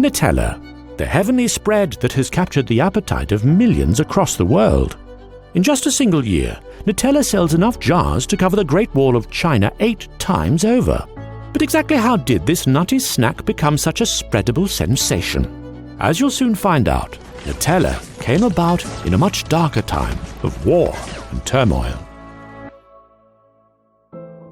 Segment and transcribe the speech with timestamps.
[0.00, 0.58] Nutella,
[0.96, 4.96] the heavenly spread that has captured the appetite of millions across the world.
[5.54, 9.30] In just a single year, Nutella sells enough jars to cover the Great Wall of
[9.30, 11.06] China eight times over.
[11.52, 15.96] But exactly how did this nutty snack become such a spreadable sensation?
[16.00, 20.94] As you'll soon find out, Nutella came about in a much darker time of war
[21.30, 22.09] and turmoil.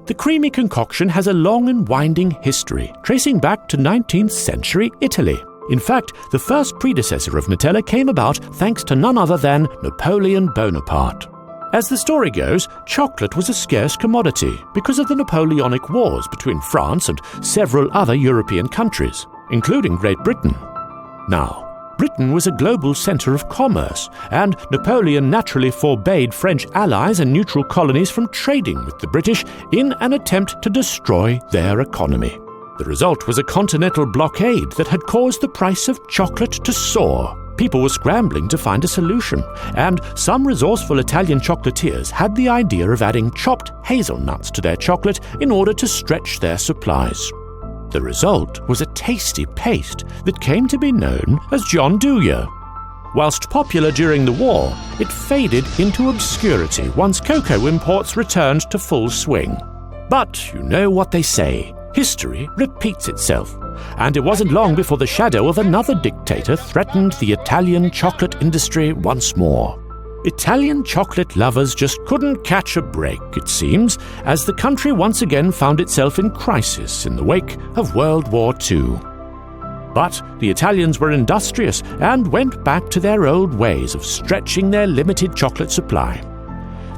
[0.09, 5.39] The creamy concoction has a long and winding history, tracing back to 19th century Italy.
[5.69, 10.47] In fact, the first predecessor of Nutella came about thanks to none other than Napoleon
[10.47, 11.27] Bonaparte.
[11.73, 16.59] As the story goes, chocolate was a scarce commodity because of the Napoleonic Wars between
[16.59, 20.57] France and several other European countries, including Great Britain.
[21.29, 21.68] Now,
[21.99, 27.61] Britain was a global centre of commerce, and Napoleon naturally forbade French allies and neutral
[27.61, 32.39] colonies from trading with the British in an attempt to destroy their economy.
[32.77, 37.35] The result was a continental blockade that had caused the price of chocolate to soar.
[37.57, 39.43] People were scrambling to find a solution,
[39.75, 45.19] and some resourceful Italian chocolatiers had the idea of adding chopped hazelnuts to their chocolate
[45.41, 47.29] in order to stretch their supplies.
[47.91, 52.47] The result was a tasty paste that came to be known as John gianduja.
[53.15, 59.09] Whilst popular during the war, it faded into obscurity once cocoa imports returned to full
[59.09, 59.57] swing.
[60.09, 63.57] But you know what they say history repeats itself,
[63.97, 68.93] and it wasn't long before the shadow of another dictator threatened the Italian chocolate industry
[68.93, 69.83] once more.
[70.25, 75.49] Italian chocolate lovers just couldn't catch a break, it seems, as the country once again
[75.49, 78.99] found itself in crisis in the wake of World War II.
[79.93, 84.87] But the Italians were industrious and went back to their old ways of stretching their
[84.87, 86.21] limited chocolate supply.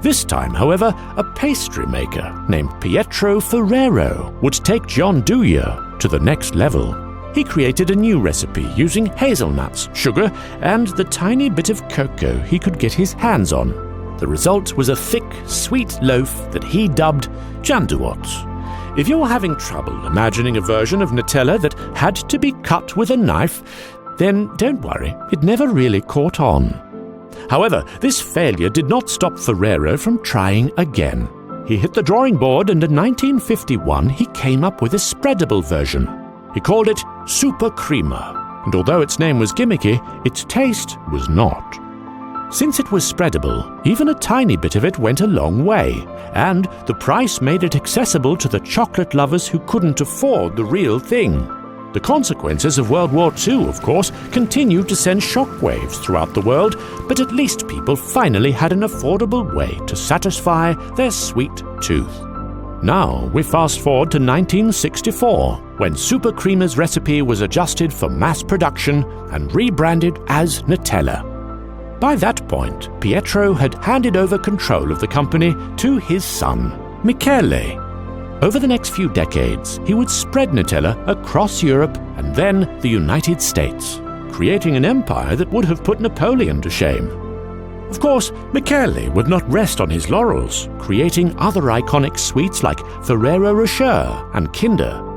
[0.02, 6.19] This time, however, a pastry maker named Pietro Ferrero would take John gianduja to the
[6.19, 7.10] next level.
[7.33, 12.59] He created a new recipe using hazelnuts, sugar, and the tiny bit of cocoa he
[12.59, 13.69] could get his hands on.
[14.17, 17.29] The result was a thick, sweet loaf that he dubbed
[17.61, 18.97] giandujot.
[18.97, 23.09] If you're having trouble imagining a version of Nutella that had to be cut with
[23.09, 26.69] a knife, then don't worry, it never really caught on.
[27.50, 31.29] However, this failure did not stop Ferrero from trying again.
[31.66, 36.20] He hit the drawing board and in 1951 he came up with a spreadable version.
[36.53, 41.79] He called it Super Crema, and although its name was gimmicky, its taste was not.
[42.51, 46.67] Since it was spreadable, even a tiny bit of it went a long way, and
[46.85, 51.47] the price made it accessible to the chocolate lovers who couldn't afford the real thing.
[51.94, 56.75] The consequences of World War II, of course, continued to send shockwaves throughout the world,
[57.07, 62.22] but at least people finally had an affordable way to satisfy their sweet tooth.
[62.83, 69.03] Now we fast forward to 1964, when Super Crema's recipe was adjusted for mass production
[69.31, 72.00] and rebranded as Nutella.
[72.00, 76.72] By that point, Pietro had handed over control of the company to his son,
[77.03, 77.80] Michele.
[78.44, 83.42] Over the next few decades, he would spread Nutella across Europe and then the United
[83.42, 84.00] States,
[84.31, 87.09] creating an empire that would have put Napoleon to shame.
[87.90, 93.52] Of course, Michele would not rest on his laurels, creating other iconic sweets like Ferrero
[93.52, 95.08] Rocher and Kinder.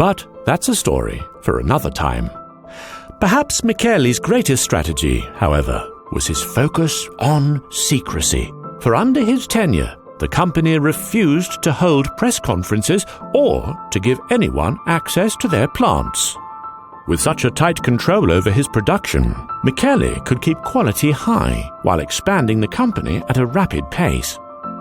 [0.00, 2.30] But that's a story for another time.
[3.20, 8.50] Perhaps Michele's greatest strategy, however, was his focus on secrecy.
[8.80, 14.78] For under his tenure, the company refused to hold press conferences or to give anyone
[14.86, 16.34] access to their plants.
[17.06, 22.60] With such a tight control over his production, Michele could keep quality high while expanding
[22.60, 24.38] the company at a rapid pace.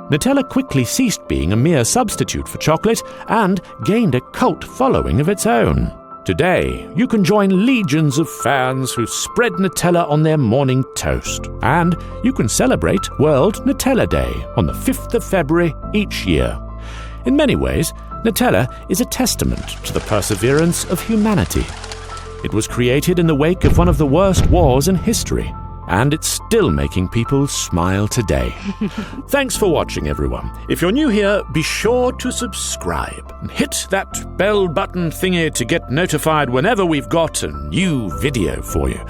[0.10, 5.30] Nutella quickly ceased being a mere substitute for chocolate and gained a cult following of
[5.30, 5.96] its own.
[6.26, 11.96] Today, you can join legions of fans who spread Nutella on their morning toast, and
[12.24, 16.60] you can celebrate World Nutella Day on the 5th of February each year.
[17.26, 17.94] In many ways,
[18.26, 21.66] Nutella is a testament to the perseverance of humanity.
[22.44, 25.54] It was created in the wake of one of the worst wars in history,
[25.90, 28.56] and it's still making people smile today.
[29.28, 30.50] Thanks for watching, everyone.
[30.70, 35.66] If you're new here, be sure to subscribe and hit that bell button thingy to
[35.66, 39.04] get notified whenever we've got a new video for you.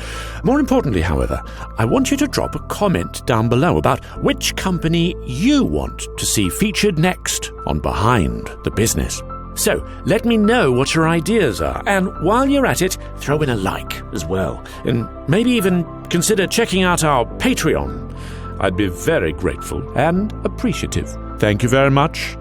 [0.43, 1.41] More importantly, however,
[1.77, 6.25] I want you to drop a comment down below about which company you want to
[6.25, 9.21] see featured next on Behind the Business.
[9.55, 13.49] So let me know what your ideas are, and while you're at it, throw in
[13.49, 18.15] a like as well, and maybe even consider checking out our Patreon.
[18.59, 21.09] I'd be very grateful and appreciative.
[21.39, 22.37] Thank you very much.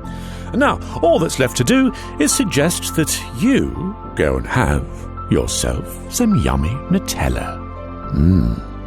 [0.54, 4.86] Now, all that's left to do is suggest that you go and have
[5.30, 7.58] yourself some yummy Nutella.
[8.12, 8.77] Mmm